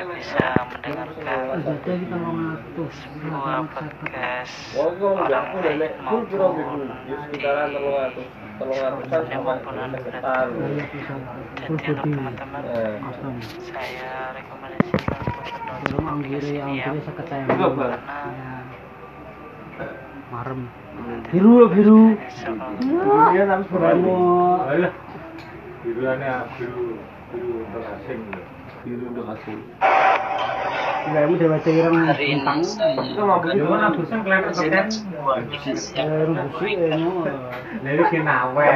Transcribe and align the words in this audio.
tidak 0.00 0.16
bisa 0.16 0.48
mendengarkan 0.64 1.44
sebuah 2.88 3.68
podcast 3.68 4.56
orang 5.12 5.44
baik 5.60 5.92
maupun 6.00 6.40
biru. 6.56 6.88
Sekitaran 7.28 7.68
300. 7.68 8.16
300-an 8.64 9.22
sampai 9.28 9.36
maupun 9.44 9.76
anak 9.76 10.00
sekitar. 10.00 10.48
Bisa. 10.56 11.14
jadi 11.52 11.68
Full 11.68 11.76
untuk 11.76 11.96
body. 12.00 12.16
teman-teman 12.16 12.62
saya 13.60 14.32
rekomendasikan 14.40 15.20
untuk 15.84 16.00
podcast 16.00 16.48
ini 16.48 16.72
ya 16.80 16.88
karena 16.96 18.00
Marem. 20.32 20.60
Biru 21.28 21.52
loh 21.60 21.70
biru. 21.76 22.16
Kamu 22.40 24.16
Alah. 24.64 24.92
Biruannya 25.84 26.34
biru 26.56 26.96
biru 27.36 27.52
biru 27.68 27.68
untuk 27.68 28.59
asing. 29.36 29.60
kamu 31.00 31.32
udah 31.32 31.48
baca 31.50 31.68
ireng 31.68 31.96
hari 31.96 32.24
ini. 32.28 32.44
Bintang. 32.44 32.60
saya 32.64 32.92
Itu 32.96 33.22
mau 33.24 33.40
beli 33.40 33.60
Gimana? 33.60 33.88
Bosan 33.92 34.20
kelihatan 34.20 34.52
Eh, 35.96 36.24
rubusi. 36.28 37.32
Dari 37.80 38.04
kenawe. 38.12 38.66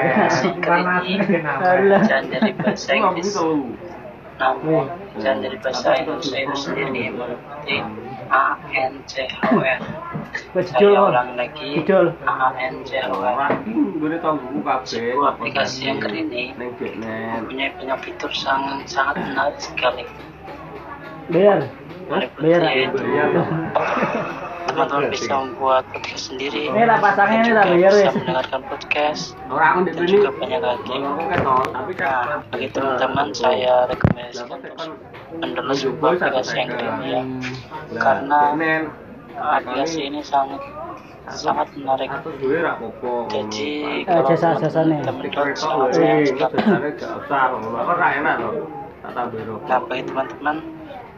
Panas 0.60 1.04
ini 1.04 1.24
kenawe. 1.24 1.76
Jangan 2.04 2.24
dari 2.32 2.52
bahasa 2.56 2.92
Inggris. 2.92 3.32
tahu. 3.32 3.54
namun 4.34 4.86
jangan 5.22 5.38
dari 5.46 5.56
bahasa 5.62 5.88
itu? 5.94 6.12
sendiri 6.58 7.04
berarti 7.14 7.76
A 8.34 8.58
N 8.66 8.92
C 9.06 9.30
O 9.46 9.62
R 9.62 9.78
Wes 10.52 10.66
saya 10.66 10.80
judul. 10.80 11.12
Judul. 11.76 12.06
A 12.24 12.52
N 12.54 12.74
C 12.82 12.98
O 13.04 13.16
R 13.16 13.34
Orang 13.34 13.52
ini 13.64 13.96
boleh 13.96 14.18
tahu 14.18 14.34
buku 14.38 14.60
kabeh. 14.60 15.12
aplikasi 15.24 15.80
yang 15.84 15.98
keren 15.98 16.16
ini 16.26 16.54
Neng 16.54 16.70
Jeknet. 16.74 17.42
mempunyai 17.42 17.70
banyak 17.74 17.98
fitur 18.00 18.30
sangat 18.30 18.86
sangat 18.86 19.16
menarik 19.18 19.58
sekali 19.58 20.04
Bayar. 21.26 21.66
meliputi 22.04 22.42
Bayar. 22.42 22.60
yaitu 22.66 22.98
Bayar. 22.98 23.28
teman-teman 24.64 25.06
bisa 25.08 25.34
membuat 25.36 25.84
podcast 25.86 26.24
sendiri 26.28 26.66
Ini 26.66 26.82
lah 26.82 26.98
pasangnya 26.98 27.38
ini 27.38 27.50
lah 27.52 27.64
juga 27.64 27.74
bayar 27.76 27.92
bisa 27.94 28.10
mendengarkan 28.12 28.60
podcast 28.66 29.22
Orang 29.46 29.74
dan 29.84 29.94
sini. 29.94 30.08
juga 30.10 30.28
banyak 30.32 30.60
lagi 30.60 30.94
kan 30.98 31.40
Nah, 31.94 32.40
bagi 32.48 32.68
teman-teman 32.70 33.28
saya 33.30 33.74
rekomendasikan 33.86 34.58
untuk 34.58 34.98
mendownload 35.36 35.78
sebuah 35.78 36.10
aplikasi 36.12 36.54
yang 36.56 36.68
keren 36.70 36.96
ya 37.02 37.22
karena 37.94 38.38
aplikasi 39.38 40.06
ini 40.08 40.20
sangat 40.22 40.60
sangat 41.32 41.68
menarik. 41.78 42.10
Jadi 43.32 43.68
Eh, 44.04 44.04
kalau 44.04 44.28
teman-teman 44.36 44.94
eh, 45.96 46.36
nah 49.68 49.78
bagi 49.84 50.04
teman-teman. 50.04 50.56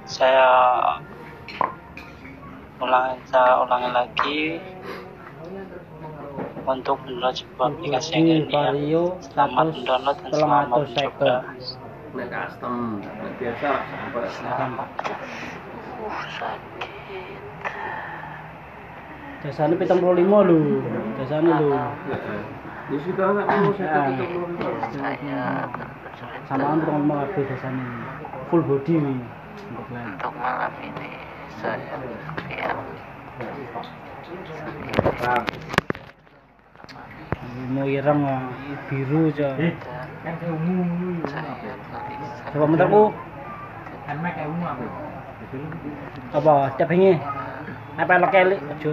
Saya 0.06 0.46
ulangi 2.78 3.18
saya 3.26 3.52
ulangi 3.66 3.88
lagi. 3.90 4.40
Untuk 6.66 6.98
mendownload 7.06 7.38
sebuah 7.38 7.78
aplikasi 7.78 8.10
yang 8.18 8.26
ini 8.26 8.50
ya. 8.50 8.50
Vario 8.50 9.14
selamat 9.22 9.66
mendownload 9.70 10.16
dan 10.18 10.30
selamat 10.34 10.66
300 10.66 10.74
mencoba. 10.74 11.32
Nek 12.16 12.26
custom, 12.32 12.74
biasa 13.38 13.68
sampai. 13.86 14.26
Dasarnya 19.46 19.78
75 19.78 20.02
puluh 20.02 20.16
lima 20.18 20.38
lho. 20.42 20.58
Dasarnya 21.22 21.54
lho. 21.62 21.70
Ya 22.86 22.98
sudah 23.02 23.28
lah, 23.34 23.44
kalau 23.46 23.74
saya 23.74 24.06
Sama 26.46 26.66
kan 26.66 26.78
pitung 26.82 27.06
puluh 27.06 27.26
lima. 27.38 27.78
Full 28.50 28.62
body 28.66 28.94
nih. 28.98 29.18
Untuk 29.66 30.34
malam 30.38 30.72
ini, 30.82 31.10
saya 31.58 31.78
siap. 31.78 32.78
Mau 37.66 37.86
irang 37.86 38.20
ah, 38.22 38.46
biru 38.86 39.30
aja. 39.30 39.54
Eh, 39.58 39.74
kan 40.22 40.34
saya. 40.38 41.50
Coba 42.54 42.64
bentar, 42.70 42.86
Bu. 42.86 43.10
Kan 44.06 44.16
mereka 44.22 44.46
ungu 44.46 44.66
apa? 44.66 44.86
apa 46.34 46.74
cepengi 46.78 47.14
apa 47.96 48.12
lo 48.20 48.26
kelly 48.34 48.56
ojo 48.72 48.92